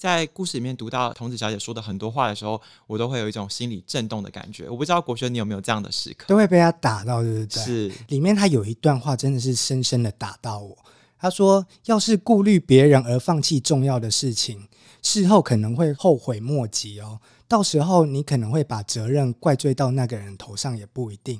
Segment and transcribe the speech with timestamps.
[0.00, 4.66] 在故事里面读到童子小姐说的很多话的时候，我都会有一种心理震动的感觉。
[4.66, 7.62] 我不知道国轩你有没有这样的时刻，都会被他打到，对不对？
[7.62, 10.74] 是，里面他有一段话真的是深深的打到我。
[11.18, 14.66] 他说：“要是顾虑别人而放弃重要的事情，
[15.02, 17.20] 事后可能会后悔莫及哦。
[17.46, 21.38] 到时候你可能会把责任怪罪到那个人头上，也不一定。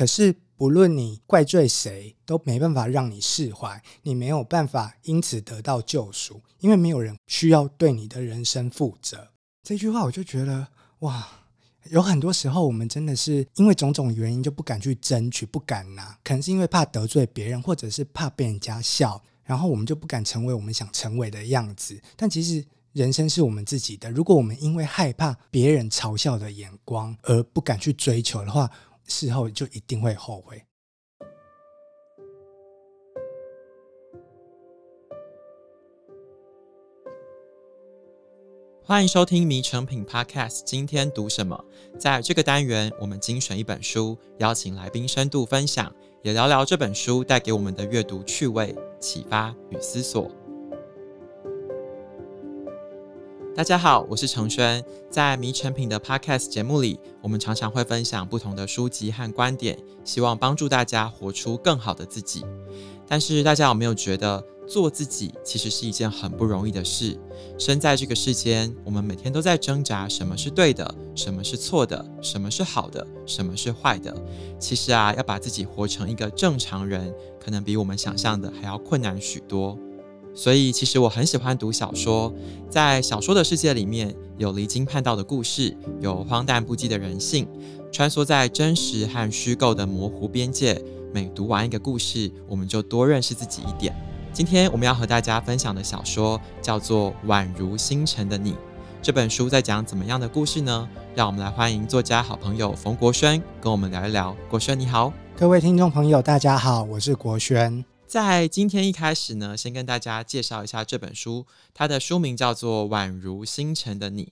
[0.00, 9.28] 可是不论你怪罪谁，都没办法让你释怀，你没有办法因此得到救赎，因为没有人需要对你的人生负责。”
[9.62, 10.68] 这句话我就觉得
[11.00, 11.28] 哇。
[11.90, 22.00] 有很多时候，我们真的是因为种种原因就不敢去争取，不敢拿，可能是因为怕得罪别人，或者是怕被人家笑，然后我们就不敢成为我们想成为的样子。
[22.16, 28.70] 但其实人生是我们自己的，如果我们因为害怕别人嘲笑的眼光而不敢去追求的话，
[29.10, 30.62] 事后就一定会后悔。
[38.82, 41.64] 欢迎收听《迷成品 Podcast》，今天读什么？
[41.96, 50.28] 在这个单元，我们精选一本书，邀请来宾深度分享，也聊聊这本书带给我们的阅读趣味、启发与思索。
[53.60, 62.42] 大家好，我是承轩，在《迷成品》的 Podcast 节目里，我们常常会分享不同的书籍和观点，希望帮助大家活出更好的自己。
[63.06, 64.42] 但是，大家有没有觉得？
[64.66, 67.18] 做自己其实是一件很不容易的事。
[67.58, 74.16] 生在这个世间，我们每天都在挣扎：什么是对的，什么是错的，什么是好的，什么是坏的。
[74.60, 77.12] 其实啊，要把自己活成一个正常人，
[77.44, 79.76] 可能比我们想象的还要困难许多。
[80.34, 82.32] 所以，其实我很喜欢读小说。
[82.68, 87.46] 在小说的世界里面，有离经叛道的故事，有荒诞不羁的人性，
[87.92, 90.80] 穿梭在真实和虚构的模糊边界。
[91.12, 93.94] 每读完一个故事，我们就多认识自己一点。
[94.32, 98.52] 今天我们要和大家分享的小说叫做《宛如星辰的你》。
[99.02, 100.88] 这本书在讲怎么样的故事呢？
[101.16, 104.36] 让我们来欢迎作家好朋友冯国轩跟我们聊一聊。
[104.48, 107.84] 国轩你好，各位听众朋友大家好，我是国轩。
[108.10, 114.24] 在今天一开始呢，先跟大家介绍一下这本书，它的书名叫做《宛如星辰的你》。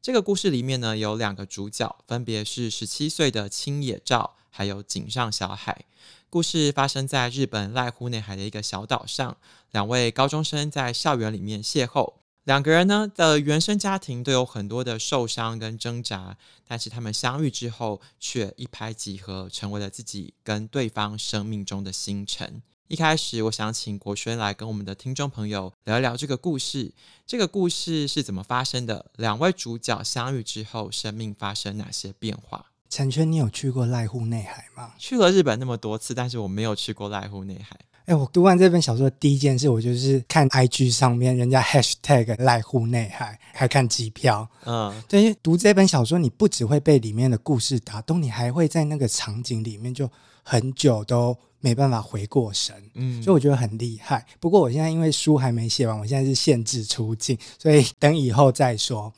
[0.00, 5.84] 这个故事里面呢，有两个主角，分别是十七岁的青野照，还有井上小海。
[6.30, 9.36] 故事发生在日本濑户内海的一个小岛上，
[9.72, 12.14] 两位高中生在校园里面邂逅。
[12.44, 22.62] 两个人呢的原生家庭都有很多的受伤跟挣扎，但是他们相遇之后却一拍即合，成为了自己跟对方生命中的星辰。
[22.88, 26.90] 一开始，我想请国轩来跟我们的听众朋友聊一聊这个故事。
[27.26, 29.04] 这个故事是怎么发生的？
[29.16, 32.64] 两位主角相遇之后，生命发生哪些变化？
[32.88, 34.94] 陈轩，你有去过濑户内海吗？
[34.96, 37.78] 去了日本那么多次，但是我没有去过濑户内海。
[38.06, 44.48] 哎，我读完这本小说的第一件事，我就是看 IG 上面人家 hashtag 濑户内海，还看机票。
[44.64, 50.10] 嗯，对，读这本小说，你不只会被里面的故事打动，你还会在那个场景里面就
[50.50, 52.74] 很久都没办法回过神。
[52.94, 54.24] 嗯，所以我觉得很厉害。
[54.40, 59.12] 不过我现在因为书还没写完，我现在是限制出境，所以等以后再说。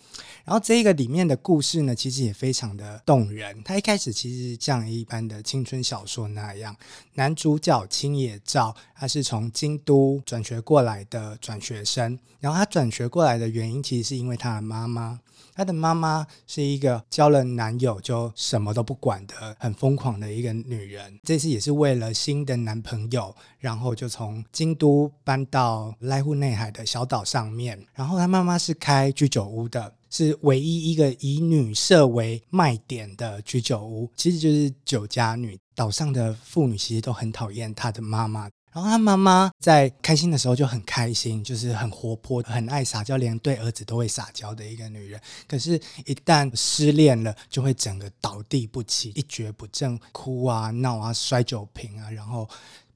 [0.45, 3.63] 然后这个里面的故事呢，其实也非常的动人。
[3.63, 6.75] 他一开始其实像一般的青春小说那样，
[7.15, 12.19] 男主角青野照，他是从京都转学过来的转学生。
[12.41, 15.21] 然后他转学过来的原因，其实是因为他的妈妈。
[15.61, 21.21] 她的妈妈是一个交了男友就什么都不管的很疯狂的一个女人。
[21.23, 27.79] 这次也是为了新的男朋友，然后就从京都搬到濑户内海的小岛上面。
[27.93, 29.93] 然后她妈妈是开居酒屋的。
[30.13, 35.57] 是唯一一个以女色为卖点的居酒屋，其实就是酒家女。
[35.73, 45.21] 岛上的妇女其实都很讨厌她的妈妈，然后他妈妈在开心的时候就很开心，就是很活泼，很爱撒娇，连对儿子都会撒娇的一个女人。
[45.49, 52.49] 可是，一旦失恋了，就会整个倒地不起，一蹶不振，哭啊闹啊，摔酒瓶啊，然后。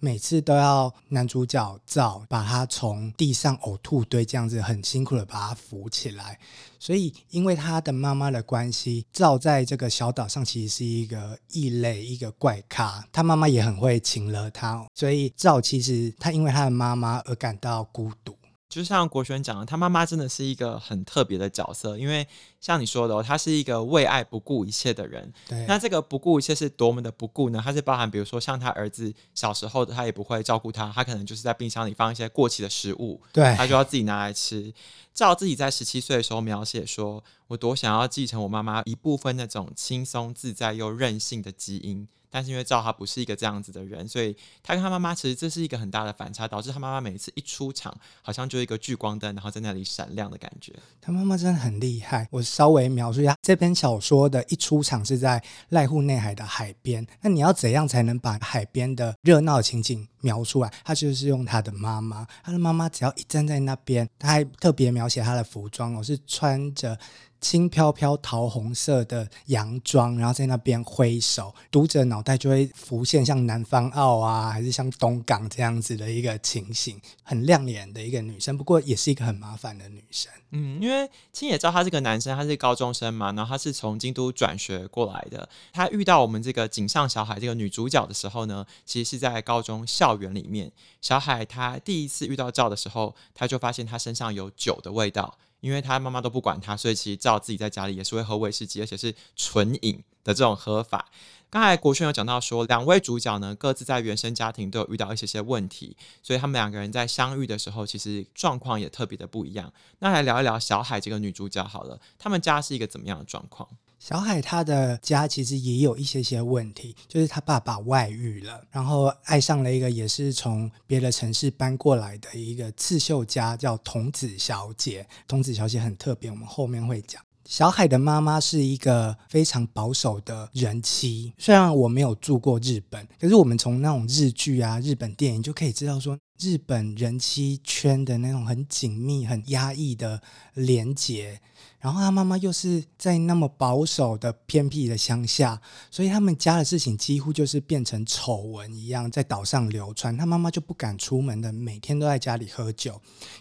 [0.04, 6.38] 每次都要男主角照把他从地上呕吐堆这样子很辛苦的把他扶起来，
[6.78, 13.02] 所以因为他的妈妈的关系，照在这个小岛上其实是一个异类，一个怪咖。
[13.10, 18.36] 他妈妈也很会情勒他，所以照其实他因为他的妈妈而感到孤独。
[18.74, 22.26] 就像国轩讲的，他妈妈真的是一个很特别的角色，因为
[22.60, 25.32] 像你说的哦，他是一个为爱不顾一切的人。
[25.48, 27.60] 对，那这个不顾一切是多么的不顾呢？
[27.64, 34.74] 他是包含，比如说像他儿子小时候的，他也不会照顾他，他可能就是在冰箱里放一些过期的食物，对，他就要自己拿来吃。
[35.12, 50.72] 照自己在十七岁的时候描写说：“我多想要继承我妈妈一部分那种轻松自在又任性的基因。”但是因为赵他不是一个这样子的人，所以他跟他妈妈其实这是一个很大的反差，导致他妈妈每次一出场，好像就一个聚光灯，然后在那里闪亮的感觉。
[51.00, 52.26] 他妈妈真的很厉害。
[52.32, 55.40] 我稍微描述一下，这篇小说的一出场是在
[55.70, 57.06] 濑户内海的海边。
[57.20, 60.74] 那你要怎样才能把海边的热闹情景描出来？
[60.82, 66.98] 他就是用他的妈妈，他的妈妈只要一站在那边，他还特别描写他的服装，我是穿着。
[67.44, 80.32] 轻飘飘桃红色的洋装，然后在那边挥手，读者脑袋就会浮现像南方澳啊，还是像东港这样子的一个情形，很亮眼的一个女生，不过也是一个很麻烦的女生。
[80.52, 85.46] 嗯，因为青野照他这个男生，他是高中生嘛，然后他是从京都转学过来的。
[85.70, 90.72] 他遇到我们这个井上小海这个女主角的时候呢，其实是在高中校园里面。
[91.02, 95.36] 小海他第一次遇到照的时候，他就发现他身上有酒的味道。
[95.64, 101.08] 因为他妈妈都不管他，所以其实照自己在家里也是会喝威士忌，而且是纯饮的这种喝法。
[101.48, 109.72] 刚才国轩有讲到说，两位主角呢各自在原生家庭都有遇到一些些问题，所以他们两个人在相遇的时候，其实状况也特别的不一样。
[110.00, 113.66] 那来聊一聊小海这个女主角好了，他们家是一个怎么样的状况？
[113.98, 125.06] 小海他的家其实也有一些些问题，就是他爸爸外遇了，然后爱上了一个也是从别的城市搬过来的一个刺绣家，叫童子小姐。
[125.26, 127.22] 童子小姐很特别，我们后面会讲。
[127.46, 140.20] 小海的妈妈是一个非常保守的人妻，虽然我没有住过日本，可是我们从那种日剧啊、日本电影就可以知道说，日本人妻圈的那种很紧密、很压抑的
[140.54, 141.40] 连结。
[141.78, 145.60] 然后他妈妈又是在那么保守的偏僻的乡下，
[145.90, 150.16] 所以他们家的事情几乎就是变成丑闻一样在岛上流传。
[150.16, 152.98] 他妈妈就不敢出门的，每天都在家里喝酒。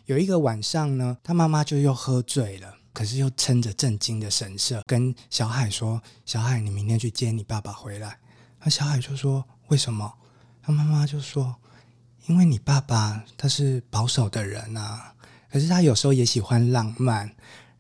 [0.08, 8.20] 有一个晚上呢，他妈妈就又喝醉了，可是又撑着震惊的神色跟小海说：“小海，你明天去接你爸爸回来。”
[8.62, 10.16] 那小海就说：“为什么？”
[10.62, 11.56] 他妈妈就说
[12.28, 15.14] ：“因为你爸爸他是保守的人啊，
[15.52, 17.32] 可是他有时候也喜欢浪漫。”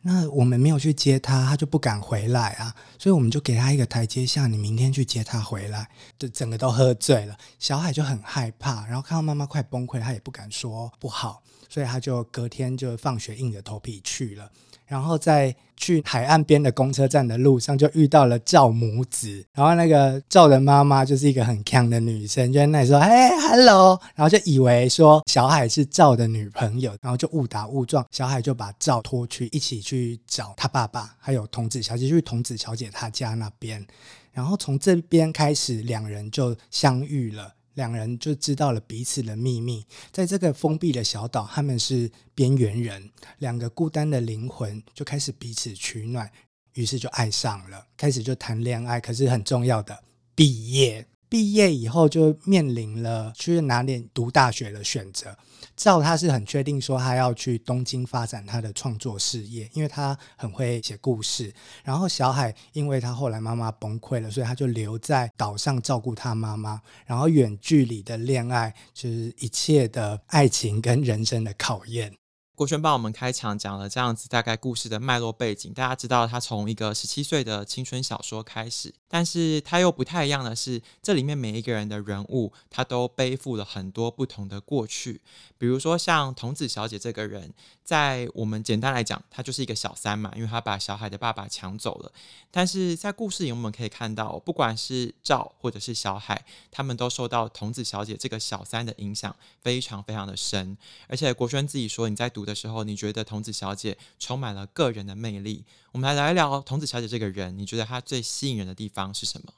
[0.06, 5.90] 那我们没有去接他，他就不敢回来啊，所以我们就给他一个台阶下，你明天去接他回来。
[6.20, 14.52] 就整个都喝醉了，小海就很害怕，然后看到妈妈快崩溃，他也不敢说不好，所以他就隔天就放学硬着头皮去了。
[14.86, 19.46] 然后在去海岸边的公车站的路上，就遇到了赵母子。
[19.54, 33.86] 然后那个赵的妈妈就是一个很强的女生，就在那里说：“哎，hello。”然后就以为说小海是赵的女朋友，然后就误打误撞，小海就把赵拖去一起去找他爸爸，还有童子小姐，去童子小姐她家那边。
[34.32, 37.54] 然后从这边开始，两人就相遇了。
[37.76, 43.10] 两人就知道了彼此的秘密，在这个封闭的小岛，他们是边缘人，
[43.40, 46.30] 两个孤单的灵魂就开始彼此取暖，
[46.74, 49.00] 于是就爱上了，开始就谈恋爱。
[49.00, 50.04] 可是很重要的，
[50.36, 51.08] 毕业。
[51.30, 55.36] 毕业以后就面临了去哪里读大学的选择。
[55.76, 61.54] 赵他是很确定说他要去东京发展他的创作事业，因为他很会写故事。
[61.84, 66.82] 然后小海因为他后来妈妈崩溃了，所以他就留在岛上照顾他妈妈。
[67.06, 72.14] 然后远距离的恋爱就是一切的爱情跟人生的考验。
[72.56, 85.20] 国轩帮我们开场讲了这样子大概故事的脉络背景，大家知道他从一个十七岁的青春小说开始，但是他又不太一样的是，这里面每一个人的人物，他都背负了很多不同的过去。
[85.58, 92.12] 比如说像童子小姐这个人，在我们简单来讲，她就是一个小三嘛，因为她把小海的爸爸抢走了。
[92.52, 100.78] 但是在故事里，我们可以看到，不管是赵或者是小海，他们都受到童子小姐这个小三的影响非常非常的深。
[101.08, 102.44] 而且国轩自己说，你在读。
[102.44, 105.64] 的时候，你觉得童子小姐充满了个人的魅力？
[105.94, 109.52] 我们来聊一聊童子小姐这个人，你觉得她最吸引人的地方是什么？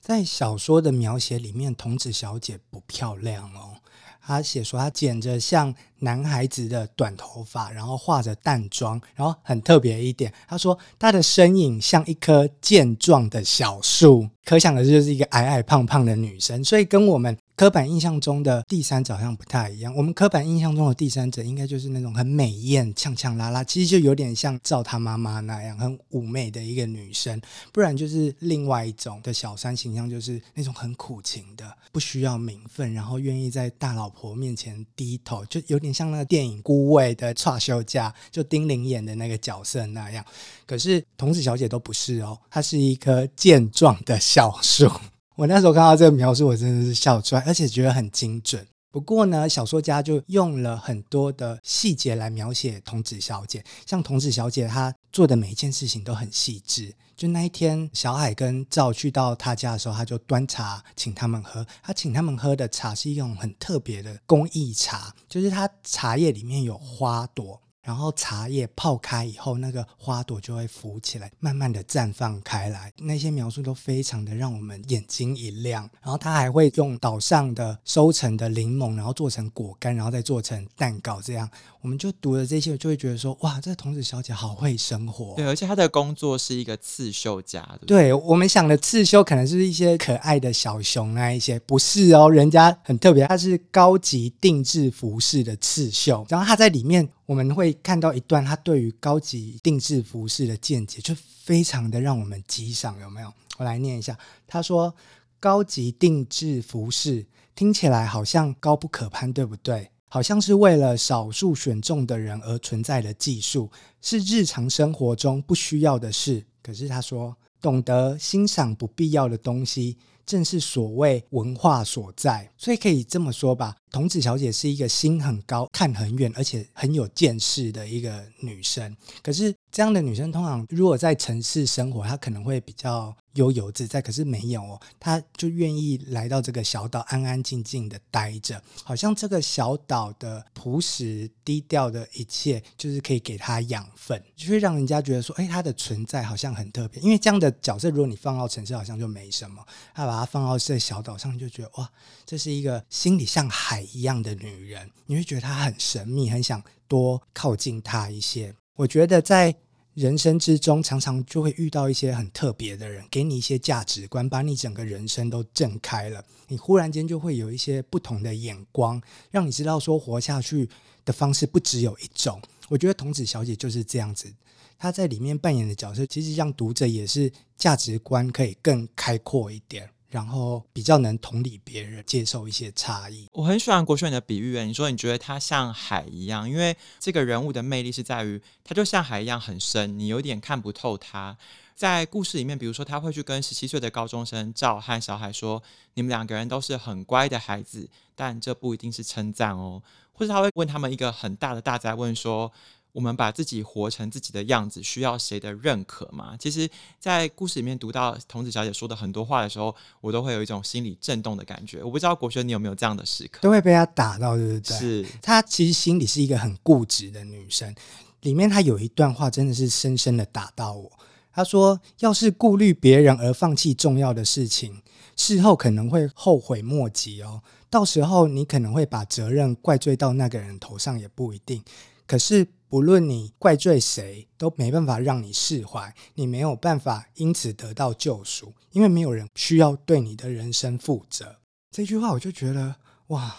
[0.00, 3.76] 在小说的描写里面，童子小姐不漂亮哦。
[4.24, 17.36] 她写说她剪着像男孩子的短头发，然后化着淡妆，然后很特别一点，她说她的身影像一棵健壮的小树，可想而知就是一个矮矮胖胖的女生，所以跟我们。
[17.54, 19.94] 刻板印象中的第三者好像不太一样。
[19.94, 27.40] 我们刻板印象中的第三者应该就是那种很美艳、呛呛拉拉，其实就有点像赵他妈妈那样很妩媚的一个女生。
[27.70, 40.24] 不然就是另外一种的小三形象，就是那种很苦情的，不需要名分，然后愿意在大老婆面前低头，就有点像那个电影《孤味》的蔡秀家，就丁玲演的那个角色那样。
[40.66, 44.90] 可是童子小姐都不是哦，她是一颗健壮的小树。
[45.36, 48.66] 我那时候看到这个描述，我真的是笑出来，而且觉得很精准。
[48.90, 56.94] 不过呢，小说家就用了很多的细节来描写童子小姐，像童子小姐她做的每一件事情都很细致。
[57.14, 61.66] 就那一天，小海跟赵去到他家的时候，他就端茶请他们喝。
[61.82, 67.60] 他请他们喝的茶是一种很特别的工艺茶，就是他茶叶里面有花朵。
[67.82, 72.92] 然后茶叶泡开以后，那个花朵就会浮起来，慢慢的绽放开来。
[72.98, 75.90] 那些描述都非常的让我们眼睛一亮。
[76.00, 81.20] 然后他还会用岛上的收成的柠檬，然后做成果干，然后再做成蛋糕。
[81.20, 81.48] 这样，
[81.82, 85.34] 我们就读了这些，就会觉得说，哇，这童子小姐好会生活。
[85.36, 87.68] 对，而且她的工作是一个刺绣家。
[87.80, 96.24] 对，对，我们想的刺绣可能是一些可爱的小熊啊一些，不是哦，人家很特别，它是高级定制服饰的刺绣。
[96.28, 97.08] 然后她在里面。
[97.24, 103.32] 我们会看到一段他对于高级定制服饰的见解，就非常的让我们激赏，有没有？
[103.56, 104.94] 我来念一下，他说
[105.40, 107.24] ：“高级定制服饰
[107.54, 109.88] 听起来好像高不可攀，对不对？
[110.12, 113.70] 好像是为了少数选中的人而存在的技术，
[114.02, 116.44] 是日常生活中不需要的事。
[116.62, 128.96] 可是他说，懂得欣赏不必要的东西。”正是所谓文化所在，所以可以这么说吧，童子小姐是一个心很高、看很远，而且很有见识的一个女生。
[129.20, 134.02] 可是这样的女生，通常如果在城市生活，她可能会比较悠游自在。
[134.02, 147.00] 可是没有哦，她就愿意来到这个小岛，安安静静的待着，好像这个小岛的朴实低调的一切，就是可以给她养分，就会让人家觉得说，哎，她的存在好像很特别。
[147.00, 149.64] 因为这样的角色，如果你放到城市，好像就没什么。
[149.94, 151.90] 把它放到这小岛上，就觉得哇，
[152.26, 158.54] 这是一个心里像海一样的女人，你会觉得她很神秘，很想多靠近她一些。
[158.76, 159.54] 我觉得在
[159.94, 166.24] 人生之中，常常就会遇到一些很特别的人，给你一些价值观，把你整个人生都震开了。
[166.48, 169.00] 你忽然间就会有一些不同的眼光，
[169.30, 170.68] 让你知道说活下去
[171.04, 172.40] 的方式不只有一种。
[172.70, 174.32] 我觉得童子小姐就是这样子。
[174.78, 183.26] 她在里面扮演的角色，其实让读者也是价值观可以更开阔一点，然后比较能同理别人，接受一些差异。
[183.32, 191.38] 我很喜欢国轩你的比喻，你说你觉得他像海一样，因为这个人物的魅力是在于，他就像海一样很深，你有点看不透他。
[191.74, 195.62] 在故事里面，比如说他会去跟十七岁的高中生赵和小海说
[195.94, 202.52] ：“你们两个人都是很乖的孩子，但这不一定是称赞哦。”或者他会问他们一个很大的大哉问说。
[202.92, 206.36] 我们把自己活成自己的样子，需要谁的认可吗？
[206.38, 206.68] 其实，
[207.00, 211.82] 在故事里面读到童子小姐说的很多话的时候，我都会有一种心理震动的感觉。
[211.82, 214.76] 我不知道国轩你有没有这样的时刻，都会被她打到，对不对？
[214.76, 217.74] 是她其实心里是一个很固执的女生。
[218.20, 220.92] 里面她有一段话真的是深深的打到我。
[221.32, 224.82] 她说：“要是顾虑别人而放弃重要的事情，
[225.16, 227.42] 事后可能会后悔莫及哦。
[227.70, 231.62] 到时候你可能会把责任怪罪到那个人头上，也不一定。
[232.06, 241.36] 可是。”不论你怪罪谁，都没办法让你释怀，你没有办法因此得到救赎，因为没有人需要对你的人生负责。
[241.70, 242.76] 这句话我就觉得，
[243.08, 243.36] 哇，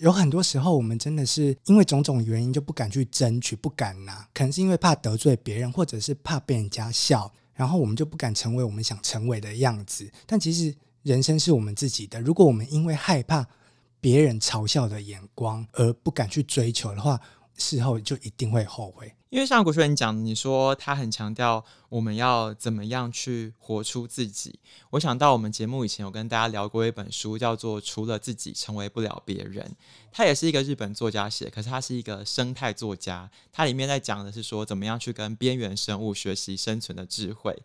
[0.00, 10.10] 有很多时候我们真的是因为种种原因就不敢去争取，不敢拿，可能是因为怕得罪别人，或者是怕被人家笑，然后我们就不敢成为我们想成为的样子。
[10.26, 13.46] 但其实人生是我们自己的，如果我们因为害怕
[14.00, 17.20] 别人嘲笑的眼光而不敢去追求的话，
[17.56, 19.14] 事后就一定会后悔。
[19.30, 21.64] 因为像国轩你讲，你说他很强调
[21.94, 24.58] 我们要怎么样去活出自己。
[24.90, 29.64] 我想到我们节目以前有跟大家聊过一本书，叫做《除了自己成为不了别人》。
[30.10, 33.30] 他也是一个日本作家写，可是他是一个生态作家。
[33.52, 37.56] 他里面在讲的是说，怎么样去跟边缘生物学习生存的智慧。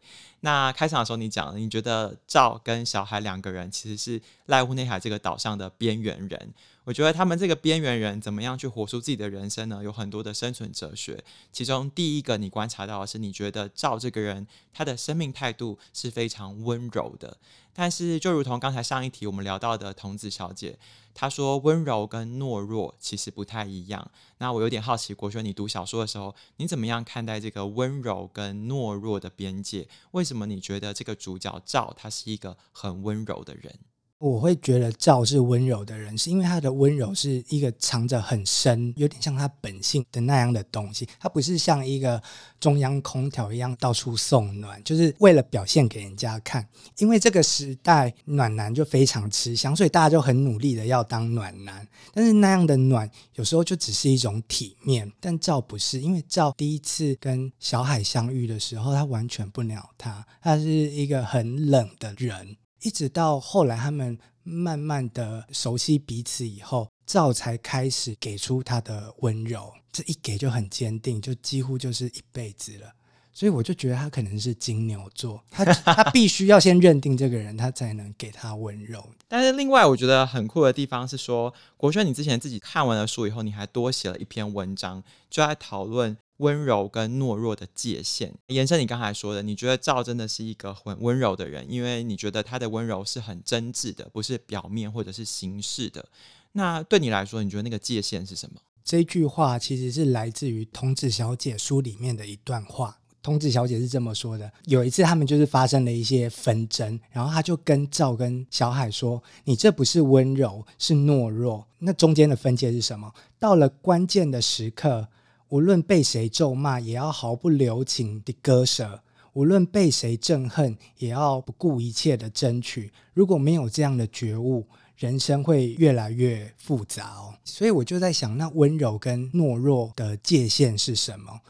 [0.42, 6.54] 那开场的时候你讲了，你觉得赵跟小海两个人其实是濑户内海这个岛上的边缘人。
[6.86, 9.82] 我觉得他们这个边缘人怎么样去活出自己的人生呢？
[9.84, 11.24] 有很多的生存哲学。
[11.52, 17.38] 其中第一个你观察到的是，你觉得赵这个人他的生命态度是非常温柔的。
[17.74, 20.78] 但是就如同刚才上一题我们聊到的童子小姐，
[21.14, 24.12] 她说温柔跟懦弱其实不太一样。
[24.40, 29.88] 那我有点好奇，国轩你读小说的时候，你怎么样看待这个温柔跟懦弱的边界？
[30.12, 33.80] 为什么你觉得这个主角赵他是一个很温柔的人？
[34.20, 41.08] 我会觉得赵是温柔的人，是因为他的温柔是一个藏着很深，有点像他本性的那样的东西。
[41.18, 42.22] 他不是像一个
[42.60, 46.68] 中央空调一样到处送暖，就是为了表现给人家看。
[46.98, 51.88] 因为这个时代暖男就非常吃香，所以大家就很努力的要当暖男。
[52.14, 62.58] 但是那样的暖有时候就只是一种体面，但赵不是，因为赵第一次跟小海相遇的时候，他完全不鸟他，他是一个很冷的人。
[62.82, 69.74] 一直到后来，他们慢慢的熟悉彼此以后，赵才开始给出他的温柔。
[69.92, 72.94] 这一给就很坚定，就几乎就是一辈子了。
[73.34, 79.08] 所以我就觉得他可能是金牛座，他他必须要先认定这个人，他才能给他温柔。
[79.28, 88.34] 但是另外我觉得很酷的地方是说，国轩，你之前自己看完了书以后，你还多写了一篇文章，就在讨论温柔跟懦弱的界限。
[88.48, 96.06] 延伸你刚才说的，你觉得赵真的是一个很温柔的人，因为你觉得他的温柔是很真挚的，不是表面或者是形式的。
[96.54, 98.60] 那对你来说，你觉得那个界限是什么？
[98.84, 102.99] 这句话其实是来自于童子小姐书里面的一段话。
[103.22, 111.68] 童子小姐是这么说的：有一次，他们就是发生了一些纷争，然后他就跟赵跟小海说：“你这不是温柔，是懦弱。
[111.80, 113.14] 那中间的分界是什么？
[113.38, 115.08] 到了关键的时刻，
[115.50, 119.02] 无论被谁咒骂，也要毫不留情的割舍；
[119.34, 122.92] 无论被谁憎恨，也要不顾一切的争取。
[123.14, 127.34] 如果没有这样的觉悟，人生会越来越复杂哦。
[127.44, 131.42] 所以我就在想，那温柔跟懦弱的界限是什么？”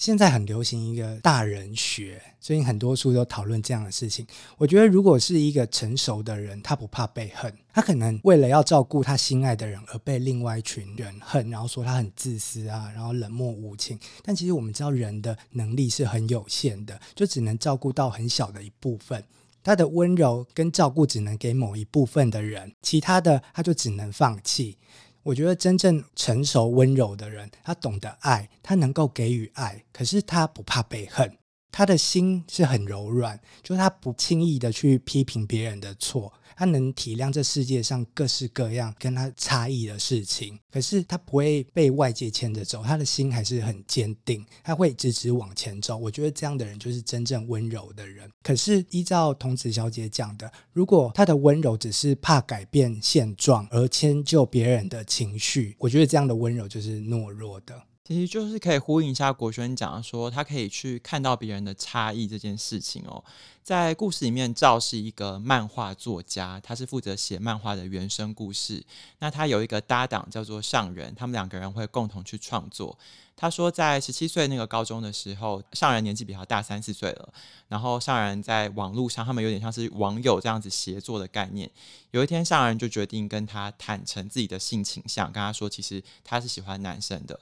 [0.00, 4.26] 现在很流行一个大人学，最近很多书都讨论这样的事情。
[4.56, 13.98] 我觉得，如果是一个成熟的人，他不怕被恨，他可能为了要照顾他心爱的人而被另外一群人恨，然后说他很自私啊，然后冷漠无情。
[14.22, 19.22] 但其实我们知道，人的能力是很有限的，就只能照顾到很小的一部分。
[19.62, 24.78] 他的温柔跟照顾只能给某一部分的人，其他的他就只能放弃。
[25.22, 31.36] 我觉得真正成熟温柔的人，他懂得爱，他能够给予爱，可是他不怕被恨，
[31.70, 36.32] 他的心是很柔软，就是他不轻易的去批评别人的错。
[36.60, 45.96] 他能体谅这世界上各式各样跟他差异的事情，可是他不会被外界牵着走，他的心还是很坚定，他会直直往前走。
[45.96, 48.30] 我觉得这样的人就是真正温柔的人。
[48.42, 57.82] 可是依照童子小姐讲的，如果他的温柔只是怕改变现状而迁就别人的情绪，我觉得这样的温柔就是懦弱的。
[58.10, 63.22] 其实就是可以呼应一下国轩讲说，他可以去看到别人的差异这件事情哦。
[63.62, 68.84] 在故事里面，赵是一个漫画作家，他是负责写漫画的原生故事。
[69.20, 72.98] 那他有一个搭档叫做上人，他们两个人会共同去创作。
[73.36, 77.32] 他说，在十七岁那个高中的时候，上人年纪比他大三四岁了。
[77.68, 81.70] 然后上人在网络上，他们有点像是网友这样子协作的概念。
[82.10, 87.38] 有一天，上人就决定跟他坦诚自己的性倾向，跟他说，其实他是喜欢男生的。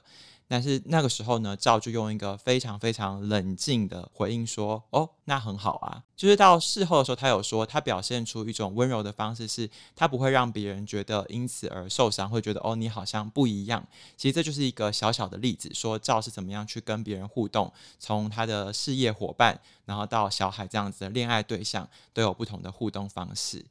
[0.51, 13.87] 但是那个时候呢，赵就用一个非常非常冷静的回应说：“哦，那很好啊。”就是到事后的时候，他有说他表现出一种温柔的方式，是他不会让别人觉得因此而受伤，会觉得哦，你好像不一样。
[14.17, 23.63] 其实这就是一个小小的例子，说赵是怎么样去跟别人互动，从他的事业伙伴，然后到小海这样子的恋爱对象，都有不同的互动方式。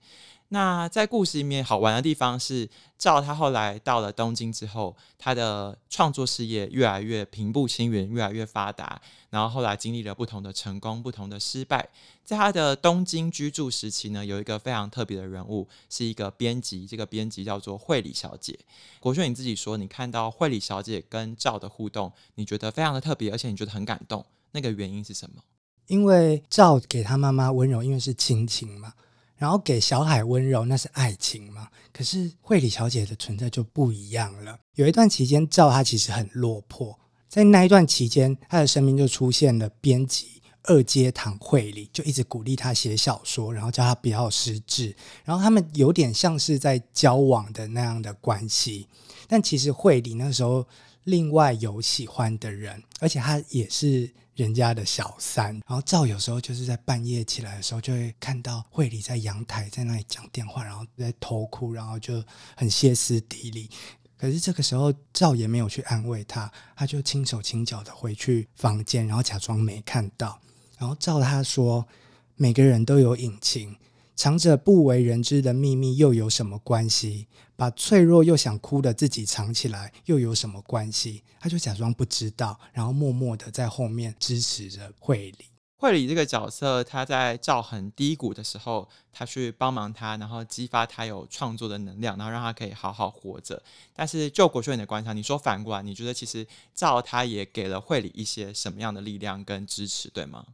[0.51, 9.01] 那在故事里面好玩的地方是，赵他后来到了东京之后，他的创作事业越来越平步青云，越来越发达。
[9.29, 11.87] 然后后来经历了不同的成功，不同的失败。
[12.25, 16.87] 在他的东京居住时期呢，有一个非常特别的人物，是一个编辑。
[16.87, 18.59] 这个编辑叫做惠里小姐。
[19.01, 24.25] 国轩你自己说，你看到惠里小姐跟赵的互动，你觉得非常的特别，而且你觉得很感动。
[24.53, 25.43] 那个原因是什么？
[25.89, 28.95] 因为赵给他妈妈温柔，因为是亲情嘛。
[29.39, 31.69] 然后给小海温柔，那是爱情嘛？
[31.93, 34.59] 可是惠里小姐的存在就不一样了。
[34.75, 36.99] 有一段期间，赵他其实很落魄，
[37.29, 44.95] 在那一段期间，他的生命就出现了编辑二阶堂惠里，就一直鼓励他写小说，然后叫他不要失志。
[45.25, 48.89] 然后他们有点像是在交往的那样的关系，
[49.27, 50.67] 但其实惠里那时候
[51.05, 54.11] 另外有喜欢的人，而且他也是。
[54.39, 62.23] 人家的小三，然后赵有时候就是在半夜起来的时候，就会看到惠里在阳台在那里讲电话，然后在偷哭，然后就
[62.57, 63.69] 很歇斯底里。
[64.17, 70.41] 可是这个时候赵也没有去安慰她，他就轻手轻脚的回去房间，然后假装没看到。
[70.79, 71.89] 然后赵他说
[72.37, 73.77] ：“每个人都有隐情。”
[74.19, 77.29] 藏着不为人知的秘密又有什么关系？
[77.55, 81.23] 把脆弱又想哭的自己藏起来又有什么关系？
[81.39, 85.45] 他就假装不知道，然后默默的在后面支持着惠里。
[85.77, 93.63] 惠里这个角色，他在赵很低谷的时候，他去帮忙他，然后激发他有创作的能量，然后让他可以好好活着。
[93.95, 100.45] 但是就国轩你的观察，你说反过来，你觉得其实赵他也给了惠里一些什么样的力量跟支持，对吗？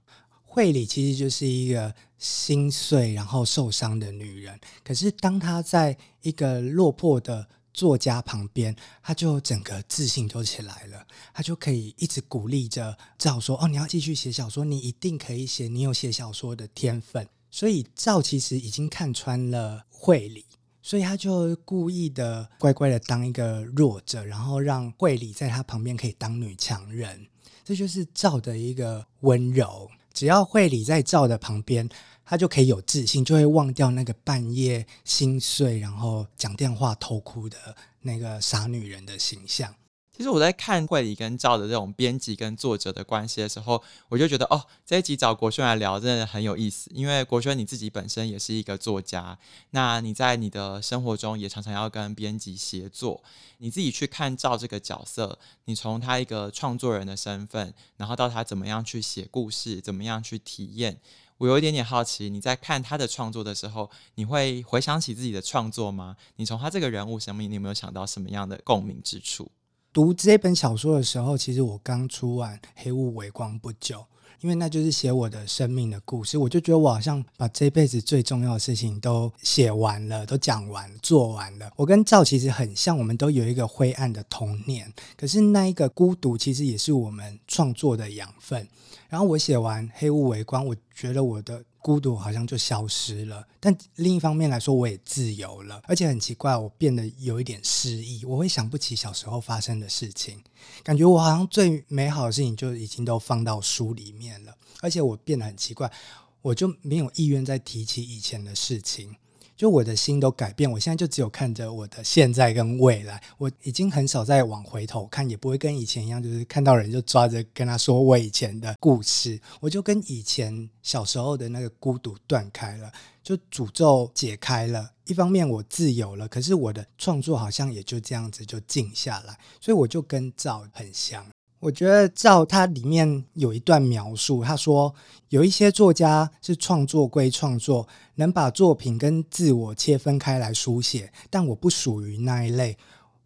[0.54, 20.46] 惠里其实就是一个心碎然后受伤的女人，可是当她在一个落魄的作家旁边，她就整个自信都起来了，她就可以一直鼓励着赵说：“哦，你要继续写小说，你一定可以写，你有写小说的天分。”所以赵其实已经看穿了惠里，
[20.82, 27.26] 所以他就故意的乖乖的当一个弱者，然后让惠里在他旁边可以当女强人。
[27.64, 29.90] 这就是赵的一个温柔。
[30.14, 31.87] 只要惠理在赵的旁边，
[32.24, 39.74] 他就可以有自信，就会忘掉那个半夜心碎，然后讲电话偷哭的那个傻女人的形象。
[40.16, 46.88] 其实我在看惠理跟赵的这种编辑跟作者的关系的时候，我就觉得哦，这一集找国轩来聊真的很有意思。
[46.94, 49.37] 因为国轩你自己本身也是一个作家，
[49.70, 53.24] 那你在你的生活中也常常要跟编辑协作。
[53.59, 61.00] 你自己去看赵这个角色，你从他一个创作人的身份，然后到他怎么样去写故事，怎么样去体验，
[61.38, 62.31] 我有一点点好奇。
[62.31, 66.16] 你在看他的创作的时候，你会回想起自己的创作吗？
[66.37, 69.50] 你从他这个人物生命，你有没有想到什么样的共鸣之处？
[69.94, 74.04] 读这本小说的时候，其实我刚出完《黑雾微光》不久，
[74.40, 81.70] 因为那就是写我的生命的故事，我就觉得我好像把这辈子最重要的事情都写完了，都讲完，做完了。
[81.76, 88.66] 我跟赵其实很像，我们都有一个灰暗的童年，可是那一个孤独其实也是我们创作的养分。
[89.09, 91.62] 然后我写完《黑雾微光》，我觉得我的。
[91.85, 100.42] 孤独好像就消失了，但另一方面来说，我也自由了，而且很奇怪，我变得有一点失忆，我会想不起小时候发生的事情，
[100.83, 105.92] 感觉我好像最美好的事情就已经都放到书里面了，而且我变得很奇怪，
[106.40, 109.16] 我就没有意愿再提起以前的事情。
[109.56, 124.90] 就我的心都改变，我现在就只有看着我的现在跟未来，我已经很少再往回头看，也不会跟以前一样，就是看到人就抓着跟他说我以前的故事，我就跟以前小时候的那个孤独断开了，就诅咒解开了。
[125.06, 131.26] 一方面我自由了，可是我的创作好像也就这样子就静下来，所以我就跟赵很像。
[131.64, 134.94] 我觉得照他里面有一段描述，他说
[135.31, 142.77] 有一些作家是创作归创作，能把作品跟自我切分开来书写，但我不属于那一类。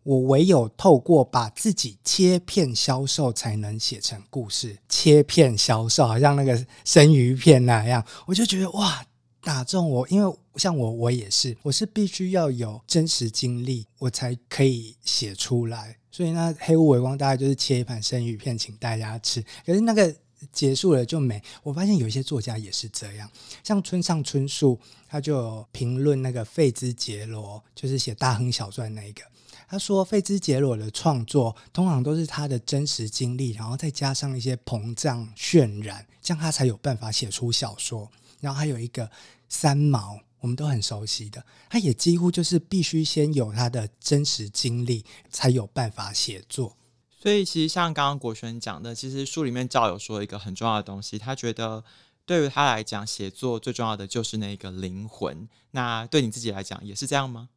[0.05, 4.79] 我唯有透过把自己切片销售，才能写成故事。
[4.89, 9.05] 切片销售，好像那个生鱼片那样，我就觉得哇，
[9.43, 10.09] 打中我。
[10.09, 15.98] 因为像我，我也是，我是必须要有真实经历，我才可以写出来。
[16.11, 20.15] 所以那黑雾微光大概就是切一盘生鱼片请大家吃，可是那个
[20.53, 21.43] 结束了就没。
[21.63, 23.31] 我发现有一些作家也是这样，
[23.63, 29.23] 像村上春树，他就评论那个费兹杰罗，就是写大亨小传那个。
[29.69, 38.11] 他说费兹杰罗的创作通常都是他的真实经历，然后再加上一些膨胀渲染，这样他才有办法写出小说。
[38.41, 39.11] 然后还有一个
[39.49, 40.19] 三毛。
[40.41, 46.77] 我们都很熟悉的，他也几乎就是必须先有他的真实经历，才有办法写作。
[47.21, 51.83] 所以，其实像刚刚国轩讲的，其实书里面赵有说一个很重要的东西，他觉得
[52.25, 55.49] 对于他来讲，写作最重要的就是那个灵魂。
[55.73, 57.49] 那对你自己来讲，也是这样吗？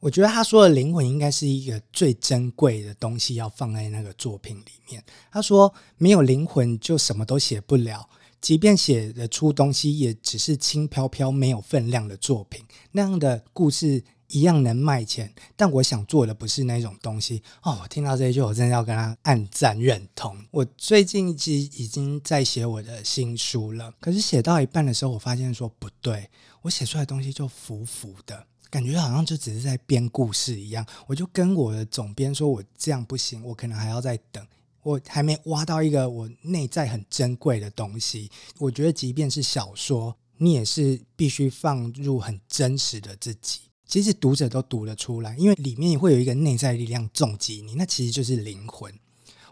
[0.00, 5.02] 我觉得他说的灵魂应该是一个最珍贵的东西，要放在那个作品里面。
[5.32, 8.10] 他说，没有灵魂，就什么都写不了。
[8.40, 12.64] 即便写得出东西，也只是轻飘飘、没有分量的作品。
[12.92, 17.42] 那样的故事一样能卖钱，但我想做的不是那种东西。
[17.62, 20.36] 哦，我听到这一句，我真的要跟他按赞认同。
[20.50, 26.28] 我最近其实已经在写我的新书了，可是写到一半的时候，我发现说不对，
[26.62, 30.84] 我写出来的东西就浮浮的，感觉好像就只是在编故事一样。
[31.06, 34.44] 我就跟我的总编说，我这样不行，我可能还要再等。
[34.86, 38.30] 我还没挖到一个我内在很珍贵的东西。
[38.56, 43.62] 我觉得，即便是小说，你也是必须放入很真实的自己。
[43.84, 48.94] 其实读者都读得出来，因为里面会有一个内在力量重击你，那其实就是灵魂。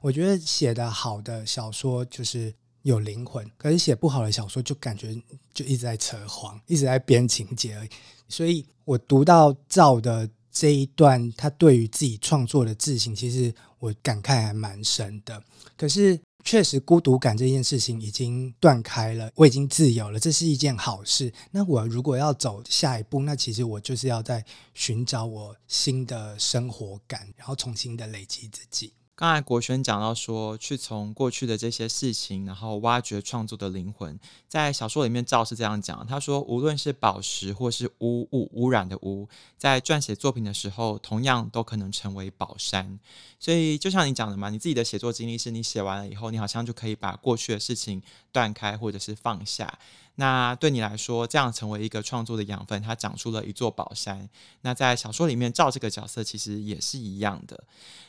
[0.00, 5.20] 我觉得写得好的小说就是有灵魂，可是写不好的小说就感觉
[5.52, 7.88] 就一直在扯谎，一直在编情节而已。
[8.28, 10.30] 所以我读到赵的。
[10.56, 13.52] 这一段他对于自己创作的自省，其实
[13.84, 15.42] 我感慨还蛮深的。
[15.76, 21.32] 可是确实孤独感这件事情已经断开了，我已经自由了，这是一件好事。
[21.50, 28.92] 那我如果要走下一步，那其实我就是要在寻找我新的生活感，然后重新的累积自己。
[29.16, 34.18] 刚才国轩讲到说，去从过去的这些事情，然后挖掘创作的灵魂。
[34.48, 42.98] 在小说里面，赵是这样讲，他说，无论是宝石或是污物、污染的污，在撰写作品的时候，同样都可能成为宝山。
[43.38, 49.78] 所以，就像你讲的嘛，你自己的写作经历是你写完了以后，你好像就可以把过去的事情断开，或者是放下。
[50.16, 54.28] 那对你来说，这样成为一个创作的养分，它长出了一座宝山。
[54.60, 57.64] 那在小说里面，赵这个角色其实也是一样的。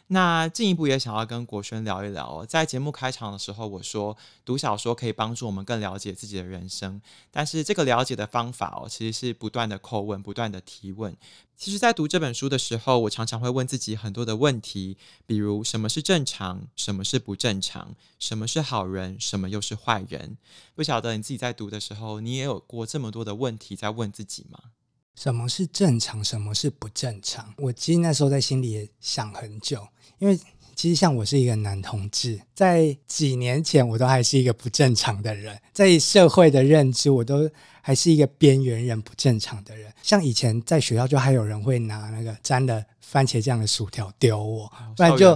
[0.07, 4.15] 那进一步也想要跟国轩聊一聊，在节目开场的时候，我说
[4.45, 11.17] 读小说可以帮助我们更了解自己的人生，但是这个了解的方法哦，其实是不断的叩问、不断的提问，
[11.57, 20.37] 其实，在读这本书的时候，我常常会问自己很多的问题，比如什么是正常，什么是不正常，什么是好人，什么又是坏人？
[20.75, 24.59] 不晓得你自己在读的时候，你也有过这么多的问题在问自己吗？
[25.15, 27.53] 什么是正常，什么是不正常？
[27.57, 29.87] 我其实那时候在心里也想很久，
[30.19, 30.39] 因为。
[30.75, 37.49] 其实像我是一个男同志，在几年前我都还是一个不正常的人，在社会的认知我都
[37.81, 39.91] 还是一个边缘人、不正常的人。
[40.03, 45.33] 像以前在学校就还有人会拿那个沾了番茄酱的薯条丢我，不然就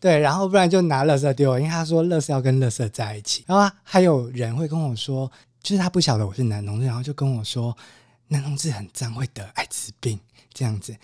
[0.00, 3.44] 对，然后不然就拿垃圾丢我，因为他说垃圾要跟垃圾在一起。
[3.46, 5.30] 然后还有人会跟我说，
[5.62, 7.76] 就是他不晓得我是男同志，然后就跟我说
[8.28, 10.18] 男同志很脏，会得艾滋病
[10.54, 10.96] 这样子。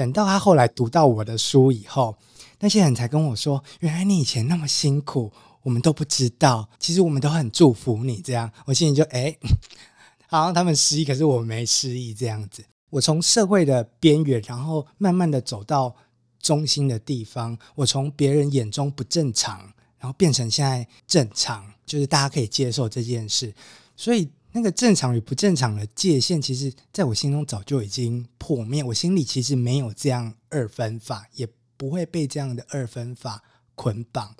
[0.00, 2.16] 等到他后来读到我的书以后。
[2.60, 5.30] 那些人才跟我说：“原来你以前那么辛苦，
[5.62, 6.66] 我们都不知道。
[6.78, 9.36] 其实我们都很祝福你这样。”我心里就哎，
[10.26, 12.64] 好他们失忆，可是我没失忆这样子。
[12.88, 15.94] 我从社会的边缘，然后慢慢的走到
[16.40, 17.58] 中心的地方。
[17.74, 19.58] 我从别人眼中不正常，
[19.98, 23.52] 然后变成现在正常，就是大家可以接受这件事。
[23.94, 28.82] 所以那个正常与不正常的界限，其实在我心中早就已经破灭。
[28.82, 31.48] 我心里其实没有这样二分法，也。
[31.80, 33.42] 不会被这样的二分法
[33.74, 34.36] 捆绑。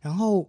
[0.00, 0.48] 然后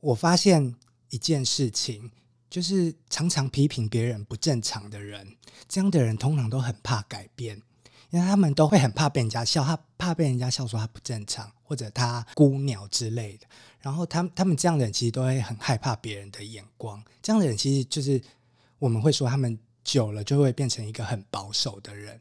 [0.00, 0.74] 我发现
[1.10, 2.10] 一件事情，
[2.50, 5.36] 就是常常批评别人不正常的人，
[5.68, 7.62] 这样的人通常都很怕改变，
[8.10, 13.46] 因为他们都会很怕被人家笑，他怕被人家笑说他不正常，或者他孤鸟之类的。
[13.80, 17.00] 然后他他们这样的人其实都会很害怕别人的眼光。
[17.22, 18.20] 这样的人其实就是
[18.78, 22.20] 我们会说，他们久了就会变成一个很保守的人。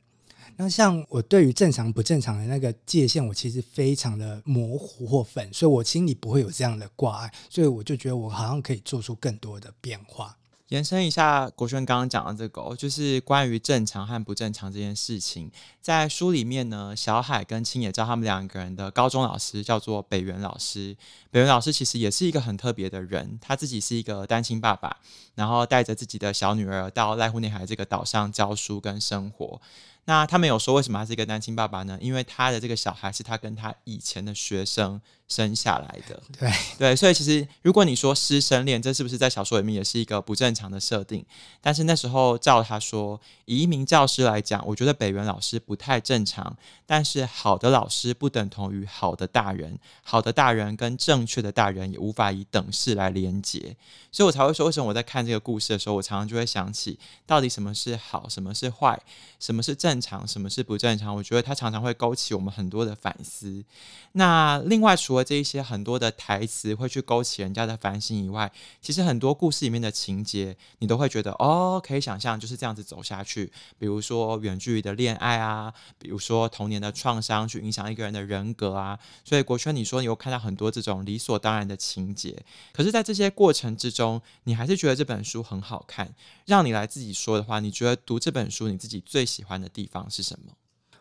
[0.55, 10.35] 那像我对于正常不正常的那个界限，我其实非常的模糊或粉，所以我心里不会有这样的挂碍，所以我就觉得我好像可以做出更多的变化。
[10.69, 15.49] 延伸一下国轩刚刚讲的这个，就是关于正常和不正常这件事情，
[15.81, 20.97] 在书里面呢，小海跟青野照他们两个人的高中老师叫做北原老师，
[21.31, 24.97] 北原老师其实也是一个很特别的人，他自己是一个单亲爸爸，
[25.35, 29.61] 然后带着自己的小女儿到濑户内海这个岛上教书跟生活。
[30.03, 31.97] 那他没有说为什么他是一个单亲爸爸呢？
[32.01, 36.21] 因为他的这个小孩是他跟他以前的学生生下来的。
[36.39, 41.25] 对对，所以其实如果你说师生恋，这是不是在小说里面也是一个不正常的设定？
[41.59, 46.55] 但是那时候照他说，以一名教师来讲，我觉得北原老师不太正常。
[46.85, 53.75] 但是好的老师不等同于好的大人，好的大人跟正确的大人也无法以等式来连接。
[54.09, 58.97] 所以我才会说，为什么我在看这个故事的时候，我常常就会想起，到底什么是好，什么是坏，
[59.39, 59.87] 什么是正。
[59.87, 61.15] 正常，什么是不正常？
[61.15, 63.63] 我觉得他常常会勾起我们很多的反思。
[64.11, 73.51] 那另外，除了这一些很多的台词会去勾起人家的反省以外，其实很多故事里面的情节，你都会觉得哦，可以想象就是这样子走下去。
[73.79, 78.99] 比如说远距离的恋爱啊，比如说童年的创伤去影响一个人的人格啊。
[79.25, 86.13] 所以国轩，你说你有看到很多这种理所当然的情节，可是，在这些过程之中，你还是觉得这本书很好看。
[86.45, 89.87] 让你来自己说的话，你觉得读这本书你自己最喜欢的地？
[89.87, 90.51] 方是什么？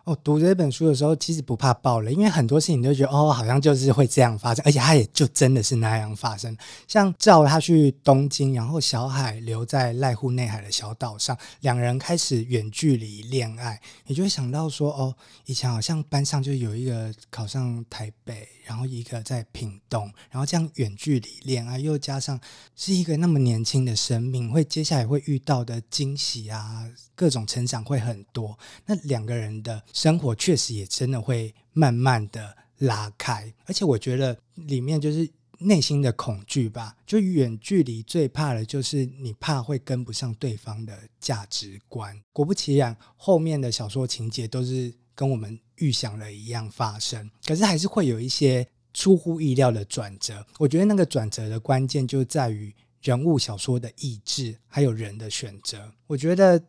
[0.06, 6.56] 哦，读这本书的时候，其实不怕爆雷，因为很多事情你都觉得哦，好像就是会这样发生，而且它也就真的是那样发生。
[6.86, 15.12] 像照他去东京，然后小海留在濑户内海的小岛上，两人开始远距离恋爱，你就会想到说，哦，
[15.46, 22.38] 以前好像班上就有一个考上台北，然后一个在屏东，然后这样远距离恋爱，又加上
[22.74, 28.58] 是一个那么年轻的生命，会接下来会遇到的惊喜啊，各种成长会很多。
[28.84, 29.82] 那两个人的。
[29.92, 35.28] 生活确实也真的会慢慢的拉开，而且我觉得里面就是
[35.60, 36.96] 内心的恐惧吧。
[37.06, 42.20] 就远距离最怕的就是你怕会跟不上对方的价值观。
[42.32, 50.46] 果不其然，后面的小说情节都是跟我们预想的一样发生，可是还是会有一些出乎意料的转折。
[50.60, 55.92] 我觉得那个转折的关键就在于人物小说的意志，还有人的选择。
[56.06, 56.62] 我觉得。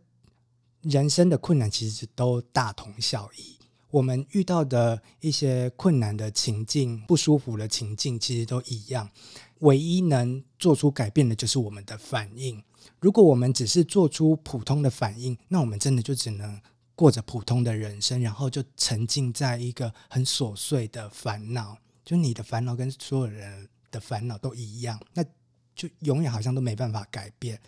[0.84, 3.58] 人生的困难其实都大同小异，
[3.90, 9.10] 我们遇到的一些困难的情境、不舒服的情境，其实都一样。
[9.62, 12.64] 唯一能做出改变的就是我们的反应。
[13.02, 16.62] 如果我们只是做出普通的反应，那我们真的就只能
[16.98, 21.78] 过着普通的人生，然后就沉浸在一个很琐碎的烦恼。
[22.04, 25.24] 就你的烦恼跟所有人的烦恼都一样，那
[25.76, 27.62] 就永远好像都没办法改变。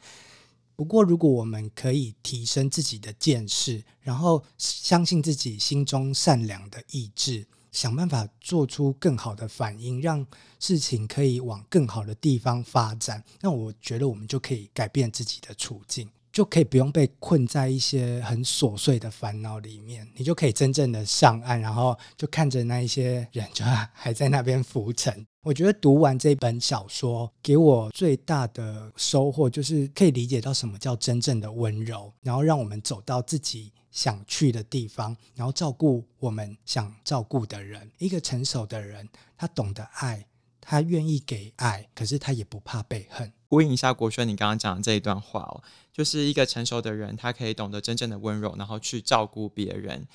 [0.76, 10.26] 不过，如果我们可以提升自己的见识，然后相信自己心中善良的意志，想办法做出更好的反应，让
[10.60, 16.10] 事情可以往更好的地方发展，那我觉得我们就可以改变自己的处境。
[16.32, 25.26] 就可以不用被困在一些很琐碎的烦恼里面，你就可以真正的上岸，然后就看着那一些人就还在那边浮沉。
[25.44, 37.90] 我觉得读完这本小说，给我最大的收获就是可以理解到什么叫真正的温柔，然后让我们走到自己想去的地方，然后照顾我们想照顾的人。
[37.98, 40.28] 一个成熟的人，他懂得爱，
[40.60, 43.32] 他愿意给爱，可是他也不怕被恨。
[43.50, 50.08] 呼应一下国轩你刚刚讲的这一段话哦，就是一个成熟的人，他可以懂得真正的温柔，然后去照顾别人。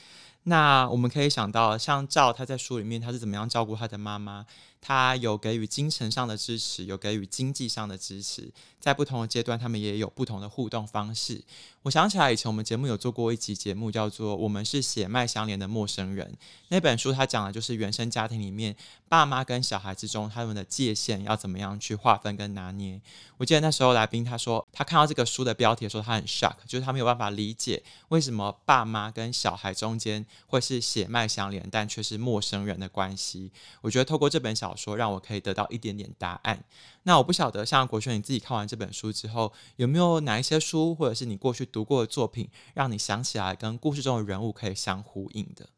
[0.45, 4.47] 那我们可以想到，像赵他在书里面他是怎么样照顾他的妈妈。
[4.87, 11.43] 他有给予精神上的支持，有给予经济上的支持，在不同的阶段，他们也有不同的互动方式。
[11.85, 16.27] 我想起来，以前我们节目有做过一集节目，叫做《我们是血脉相连的陌生人》。
[16.69, 18.77] 那本书他讲的就是原生家庭里面
[19.09, 23.01] 爸妈跟小孩之中他们的界限要怎么样去划分跟拿捏。
[23.39, 33.51] 我记得那时候来宾他说，他看到这个书的标题的时候，他很 shock，就是他没有办法理解为什么爸妈跟小孩中间会是血脉相连，但却是陌生人的关系。
[33.81, 36.65] 我觉得透过这本小说让我可以得到一点点答案。
[37.05, 45.69] 那我不晓得，像国轩你自己看完这本书之后，有没有哪一些书，或者是你过去读过的作品，让你想起来跟故事中的人物可以相呼应的？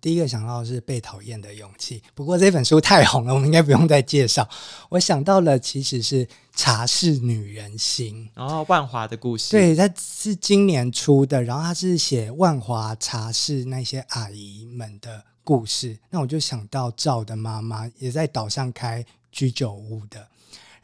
[0.00, 4.48] 第一个想到的是《被讨厌的勇气》，不过这本书太红了，我们应该不用再介绍。
[4.90, 9.50] 我想到了，其实是《茶室女人心》，然后万华的故事。
[9.50, 15.24] 对，它是今年出的，然后它是写万华茶室那些阿姨们的。
[15.48, 20.28] 故事，那我就想到赵的妈妈也在岛上开居酒屋的，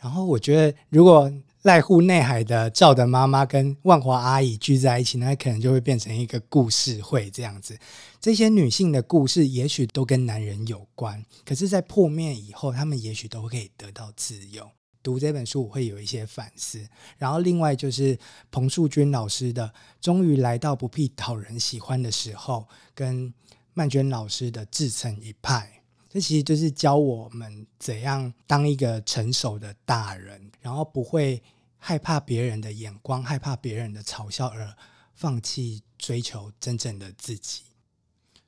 [0.00, 1.30] 然后我觉得如果
[1.64, 7.78] 濑户内海的赵的妈妈跟万华阿姨聚在一起，那可能就会变成一个故事会这样子。
[8.18, 14.70] 这些女性的故事也许都跟男人有关，可是，在破灭以后，她们也许都可以得到自由。
[15.02, 18.18] 读这本书我会有一些反思，然后另外就是
[18.50, 19.66] 彭树君老师的
[20.00, 23.34] 《终于来到不必讨人喜欢的时候》跟。
[23.74, 31.42] 曼娟老师的自成一派，这其实就是教我们怎样当一个成熟的大人，然后不会
[31.76, 34.76] 害怕别人的眼光，害怕别人的嘲笑而
[35.12, 37.62] 放弃追求真正的自己。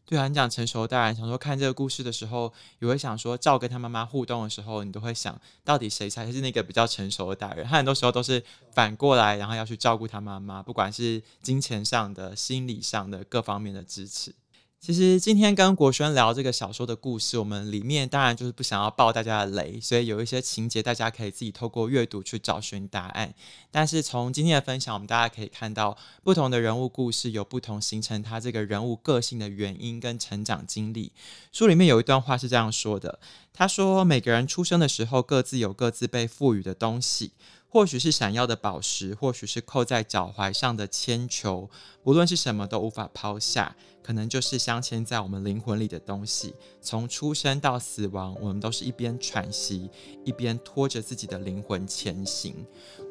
[0.04, 7.66] 对啊，你讲成熟大人，想说看这个故事的时候，也会想说，赵跟他妈妈互动的时候，你都会想到底谁才是那个比较成熟的大人？
[7.66, 14.32] 他很多时候都是反过来，然后要去照顾他妈妈，不管是金钱上的、心理上的各方面的支持。
[14.78, 23.34] 其实今天跟国轩聊这个小说的故事，我们里面当然就是不想要爆大家的雷，所以有一些情节大家可以自己透过阅读去找寻答案。
[23.72, 31.10] 但是从今天的分享，我们大家可以看到，不同的人物故事有不同形成他这个人物个性的原因跟成长经历。
[31.50, 33.18] 书里面有一段话是这样说的：
[33.52, 37.32] 他说，每个人出生的时候各自有各自被赋予的东西，
[37.76, 41.68] 或许是闪耀的宝石，或许是扣在脚踝上的铅球，
[42.04, 43.76] 无论是什么都无法抛下。
[44.02, 46.54] 可能就是镶嵌在我们灵魂里的东西。
[46.80, 49.90] 从出生到死亡，我们都是一边喘息，
[50.24, 52.54] 一边拖着自己的灵魂前行。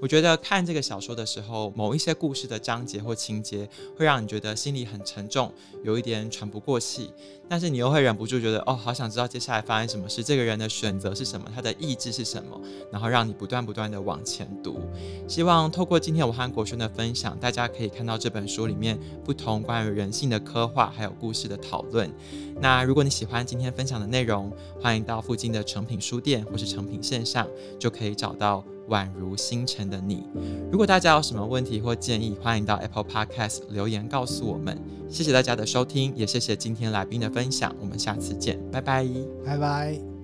[0.01, 7.11] 我觉得看这个小说的时候，某一些故事的章节或情节，会让你觉得心里很沉重，有一点喘不过气。
[7.49, 12.57] 但是你又会忍不住觉得，哦，好想知道接下来发生什么事，这个人的选择是什么，他的意志是什么，
[12.89, 14.79] 然后让你不断不断的往前读。
[15.27, 20.85] 希望透过今天我和国轩的分享，大家可以看到这本书里面不同关于人性的刻画。
[20.95, 22.09] 还有故事的讨论。
[22.61, 30.23] 那如果你喜欢今天分享的内容，欢迎到附近的诚品书店或是诚品线上，就可以找到宛如星辰的你。
[30.71, 34.77] 如果大家有什么问题或建议，欢迎到 Apple Podcast 留言告诉我们。
[35.09, 37.75] 谢谢大家的收听，也谢谢今天来宾的分享。
[37.81, 39.05] 我们下次见，拜拜，
[39.45, 40.14] 拜拜。